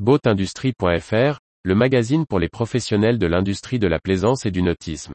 Boatindustrie.fr, 0.00 1.38
le 1.62 1.74
magazine 1.76 2.26
pour 2.26 2.40
les 2.40 2.48
professionnels 2.48 3.16
de 3.16 3.28
l'industrie 3.28 3.78
de 3.78 3.86
la 3.86 4.00
plaisance 4.00 4.44
et 4.44 4.50
du 4.50 4.60
nautisme. 4.60 5.12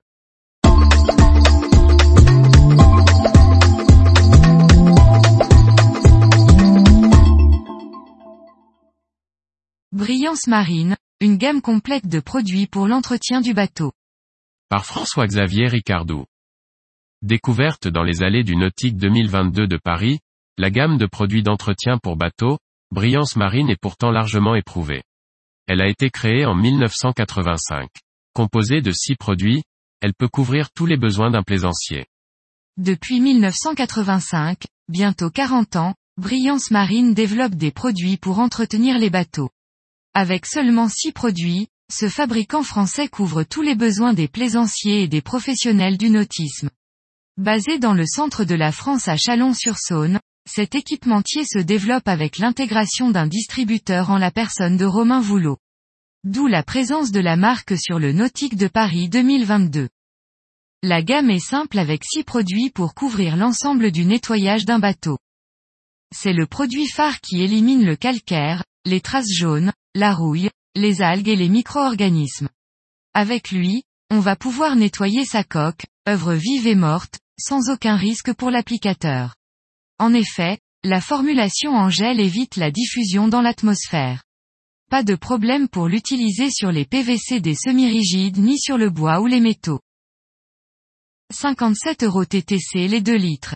Brillance 9.92 10.48
marine, 10.48 10.96
une 11.20 11.36
gamme 11.36 11.62
complète 11.62 12.08
de 12.08 12.22
produits 12.22 12.66
pour 12.66 12.88
l'entretien 12.88 13.42
du 13.42 13.54
bateau. 13.54 13.92
Par 14.70 14.86
François-Xavier 14.86 15.68
Ricardou. 15.68 16.24
Découverte 17.22 17.90
dans 17.90 18.04
les 18.04 18.24
allées 18.24 18.46
du 18.46 18.56
Nautique 18.56 18.96
2022 18.96 19.68
de 19.68 19.78
Paris, 19.78 20.20
la 20.58 20.72
gamme 20.72 20.98
de 20.98 21.06
produits 21.06 21.44
d'entretien 21.44 21.98
pour 21.98 22.16
bateaux, 22.16 22.60
Brillance 22.92 23.36
Marine 23.36 23.70
est 23.70 23.80
pourtant 23.80 24.10
largement 24.10 24.56
éprouvée. 24.56 25.04
Elle 25.68 25.80
a 25.80 25.88
été 25.88 26.10
créée 26.10 26.46
en 26.46 26.56
1985. 26.56 27.88
Composée 28.34 28.82
de 28.82 28.92
six 28.92 29.16
produits, 29.16 29.62
elle 30.02 30.16
peut 30.16 30.28
couvrir 30.28 30.72
tous 30.72 30.88
les 30.88 30.98
besoins 30.98 31.30
d'un 31.30 31.44
plaisancier. 31.44 32.08
Depuis 32.78 33.20
1985, 33.20 34.66
bientôt 34.88 35.30
40 35.30 35.76
ans, 35.76 35.94
Brillance 36.18 36.72
Marine 36.72 37.14
développe 37.14 37.54
des 37.54 37.72
produits 37.72 38.18
pour 38.18 38.40
entretenir 38.40 38.98
les 38.98 39.12
bateaux. 39.12 39.52
Avec 40.16 40.48
seulement 40.48 40.90
six 40.90 41.12
produits, 41.12 41.68
ce 41.92 42.10
fabricant 42.10 42.64
français 42.64 43.08
couvre 43.08 43.44
tous 43.44 43.62
les 43.62 43.76
besoins 43.76 44.14
des 44.14 44.28
plaisanciers 44.28 45.04
et 45.04 45.08
des 45.08 45.22
professionnels 45.22 45.98
du 45.98 46.10
nautisme. 46.10 46.72
Basé 47.38 47.78
dans 47.78 47.94
le 47.94 48.06
centre 48.08 48.46
de 48.46 48.56
la 48.56 48.72
France 48.72 49.08
à 49.08 49.16
Chalon-sur-Saône, 49.16 50.20
cet 50.48 50.76
équipementier 50.76 51.44
se 51.46 51.60
développe 51.60 52.08
avec 52.08 52.38
l'intégration 52.38 53.12
d'un 53.12 53.28
distributeur 53.28 54.10
en 54.10 54.18
la 54.18 54.32
personne 54.32 54.78
de 54.78 54.86
Romain 54.86 55.22
Voulot. 55.22 55.58
D'où 56.24 56.48
la 56.48 56.64
présence 56.64 57.12
de 57.12 57.20
la 57.20 57.38
marque 57.38 57.78
sur 57.78 58.00
le 58.00 58.12
Nautique 58.12 58.58
de 58.58 58.68
Paris 58.68 59.10
2022. 59.10 59.90
La 60.84 61.02
gamme 61.02 61.30
est 61.30 61.40
simple 61.40 61.78
avec 61.80 62.04
six 62.04 62.24
produits 62.24 62.70
pour 62.70 62.94
couvrir 62.94 63.38
l'ensemble 63.38 63.92
du 63.92 64.06
nettoyage 64.06 64.66
d'un 64.66 64.80
bateau. 64.80 65.18
C'est 66.16 66.34
le 66.34 66.46
produit 66.46 66.88
phare 66.88 67.22
qui 67.22 67.42
élimine 67.42 67.86
le 67.86 67.96
calcaire, 67.96 68.64
les 68.86 69.02
traces 69.02 69.32
jaunes, 69.32 69.72
la 69.94 70.14
rouille, 70.14 70.50
les 70.76 71.02
algues 71.02 71.30
et 71.30 71.36
les 71.36 71.50
micro-organismes. 71.50 72.50
Avec 73.14 73.52
lui, 73.52 73.84
on 74.10 74.20
va 74.20 74.36
pouvoir 74.36 74.76
nettoyer 74.76 75.26
sa 75.26 75.44
coque, 75.44 75.86
œuvre 76.08 76.34
vive 76.34 76.66
et 76.66 76.76
morte, 76.76 77.20
sans 77.40 77.70
aucun 77.70 77.96
risque 77.96 78.34
pour 78.34 78.50
l'applicateur. 78.50 79.36
En 80.00 80.14
effet, 80.14 80.60
la 80.84 81.02
formulation 81.02 81.72
en 81.72 81.90
gel 81.90 82.22
évite 82.22 82.56
la 82.56 82.72
diffusion 82.72 83.28
dans 83.28 83.42
l'atmosphère. 83.42 84.24
Pas 84.90 85.04
de 85.04 85.16
problème 85.16 85.68
pour 85.68 85.88
l'utiliser 85.88 86.50
sur 86.50 86.72
les 86.72 86.86
PVC 86.86 87.42
des 87.42 87.54
semi-rigides 87.54 88.38
ni 88.38 88.58
sur 88.58 88.78
le 88.78 88.90
bois 88.90 89.20
ou 89.20 89.28
les 89.28 89.42
métaux. 89.42 89.82
57 91.32 92.04
euros 92.04 92.26
TTC 92.26 92.88
les 92.88 93.02
2 93.02 93.16
litres. 93.16 93.56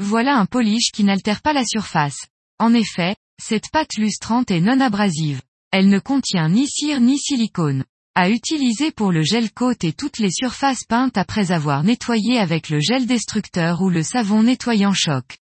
Voilà 0.00 0.36
un 0.36 0.46
polish 0.46 0.90
qui 0.90 1.04
n'altère 1.04 1.42
pas 1.42 1.52
la 1.52 1.64
surface. 1.64 2.26
En 2.58 2.72
effet, 2.72 3.14
cette 3.40 3.70
pâte 3.70 3.96
lustrante 3.98 4.50
est 4.50 4.60
non 4.60 4.80
abrasive. 4.80 5.42
Elle 5.70 5.90
ne 5.90 5.98
contient 5.98 6.48
ni 6.48 6.66
cire 6.66 7.00
ni 7.00 7.18
silicone 7.18 7.84
à 8.16 8.30
utiliser 8.30 8.90
pour 8.92 9.10
le 9.12 9.22
gel 9.22 9.52
côte 9.52 9.82
et 9.82 9.92
toutes 9.92 10.18
les 10.18 10.30
surfaces 10.30 10.84
peintes 10.84 11.18
après 11.18 11.50
avoir 11.50 11.82
nettoyé 11.82 12.38
avec 12.38 12.68
le 12.68 12.78
gel 12.78 13.06
destructeur 13.06 13.82
ou 13.82 13.90
le 13.90 14.04
savon 14.04 14.44
nettoyant 14.44 14.92
choc. 14.92 15.36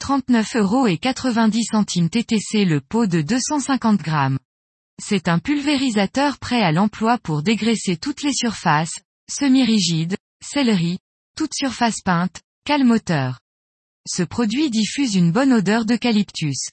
39 0.00 0.56
euros 0.56 0.86
et 0.86 0.98
90 0.98 1.64
centimes 1.64 2.10
TTC 2.10 2.64
le 2.64 2.80
pot 2.80 3.06
de 3.06 3.22
250 3.22 4.00
grammes. 4.02 4.38
C'est 5.02 5.28
un 5.28 5.38
pulvérisateur 5.38 6.38
prêt 6.38 6.62
à 6.62 6.72
l'emploi 6.72 7.18
pour 7.18 7.42
dégraisser 7.42 7.96
toutes 7.96 8.22
les 8.22 8.32
surfaces, 8.32 8.98
semi-rigides, 9.30 10.16
céleri, 10.42 10.98
toute 11.36 11.54
surface 11.54 12.00
peinte, 12.04 12.42
calmoteur. 12.64 13.40
Ce 14.06 14.22
produit 14.22 14.70
diffuse 14.70 15.14
une 15.14 15.32
bonne 15.32 15.52
odeur 15.52 15.84
d'eucalyptus. 15.84 16.68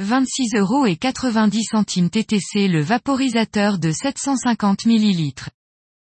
26 0.00 0.54
euros 0.56 0.86
et 0.86 0.96
90 0.96 1.64
centimes 1.64 2.10
TTC 2.10 2.68
le 2.68 2.82
vaporisateur 2.82 3.78
de 3.78 3.90
750 3.90 4.86
ml. 4.86 5.32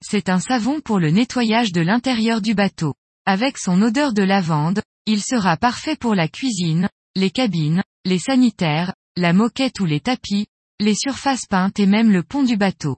C'est 0.03 0.29
un 0.29 0.39
savon 0.41 0.81
pour 0.81 0.99
le 0.99 1.11
nettoyage 1.11 1.73
de 1.73 1.81
l'intérieur 1.81 2.41
du 2.41 2.55
bateau. 2.55 2.95
Avec 3.25 3.59
son 3.59 3.81
odeur 3.83 4.13
de 4.13 4.23
lavande, 4.23 4.83
il 5.07 5.23
sera 5.23 5.57
parfait 5.57 5.97
pour 5.97 6.15
la 6.15 6.29
cuisine, 6.29 6.89
les 7.17 7.31
cabines, 7.31 7.83
les 8.05 8.19
sanitaires, 8.19 8.95
la 9.17 9.33
moquette 9.33 9.81
ou 9.81 9.85
les 9.85 10.01
tapis, 10.01 10.47
les 10.81 10.95
surfaces 10.95 11.47
peintes 11.47 11.79
et 11.79 11.87
même 11.87 12.11
le 12.11 12.23
pont 12.23 12.43
du 12.43 12.57
bateau. 12.57 12.97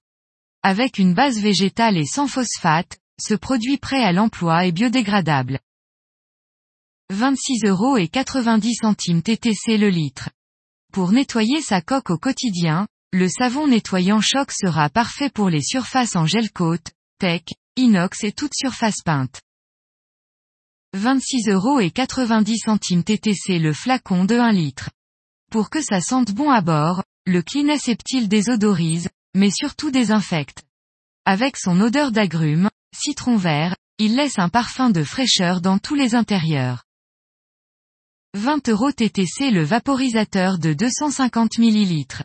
Avec 0.62 0.98
une 0.98 1.14
base 1.14 1.38
végétale 1.38 1.96
et 1.96 2.06
sans 2.06 2.26
phosphate, 2.26 2.98
ce 3.20 3.34
produit 3.34 3.78
prêt 3.78 4.02
à 4.02 4.12
l'emploi 4.12 4.66
est 4.66 4.72
biodégradable. 4.72 5.60
26 7.10 7.64
euros 7.66 7.96
et 7.96 8.08
90 8.08 8.74
centimes 8.76 9.22
TTC 9.22 9.76
le 9.78 9.88
litre. 9.88 10.30
Pour 10.92 11.12
nettoyer 11.12 11.60
sa 11.60 11.80
coque 11.80 12.10
au 12.10 12.18
quotidien, 12.18 12.86
le 13.12 13.28
savon 13.28 13.68
nettoyant 13.68 14.20
choc 14.20 14.50
sera 14.52 14.88
parfait 14.88 15.30
pour 15.30 15.48
les 15.48 15.62
surfaces 15.62 16.16
en 16.16 16.26
gel 16.26 16.50
coat, 16.50 16.82
tech, 17.18 17.44
inox 17.76 18.24
et 18.24 18.32
toute 18.32 18.54
surface 18.54 19.02
peinte. 19.04 19.40
26 20.94 21.48
euros 21.48 21.80
et 21.80 21.90
90 21.90 22.56
centimes 22.56 23.02
TTC 23.02 23.58
le 23.58 23.72
flacon 23.72 24.24
de 24.24 24.36
1 24.36 24.52
litre. 24.52 24.90
Pour 25.50 25.68
que 25.68 25.82
ça 25.82 26.00
sente 26.00 26.30
bon 26.30 26.50
à 26.50 26.60
bord, 26.60 27.02
le 27.26 27.42
Clean 27.42 27.66
désodorise, 28.28 29.08
mais 29.34 29.50
surtout 29.50 29.90
désinfecte. 29.90 30.62
Avec 31.24 31.56
son 31.56 31.80
odeur 31.80 32.12
d'agrumes, 32.12 32.70
citron 32.94 33.36
vert, 33.36 33.74
il 33.98 34.14
laisse 34.14 34.38
un 34.38 34.48
parfum 34.48 34.90
de 34.90 35.02
fraîcheur 35.02 35.60
dans 35.60 35.78
tous 35.78 35.96
les 35.96 36.14
intérieurs. 36.14 36.84
20 38.34 38.68
euros 38.68 38.92
TTC 38.92 39.50
le 39.50 39.64
vaporisateur 39.64 40.58
de 40.58 40.74
250 40.74 41.58
ml. 41.58 42.24